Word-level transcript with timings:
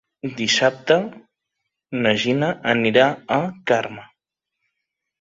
Dissabte 0.37 0.97
na 2.01 2.15
Gina 2.25 2.51
anirà 2.75 3.07
a 3.39 3.41
Carme. 3.75 4.11